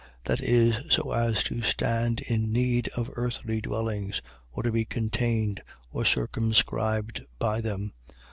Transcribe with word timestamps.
.That 0.23 0.41
is, 0.41 0.79
so 0.89 1.11
as 1.11 1.43
to 1.43 1.61
stand 1.61 2.21
in 2.21 2.51
need 2.51 2.87
of 2.97 3.11
earthly 3.13 3.61
dwellings, 3.61 4.19
or 4.51 4.63
to 4.63 4.71
be 4.71 4.83
contained, 4.83 5.61
or 5.91 6.05
circumscribed 6.05 7.21
by 7.37 7.61
them. 7.61 7.93